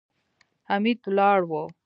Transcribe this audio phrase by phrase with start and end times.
[0.69, 1.51] حميد ولاړ و.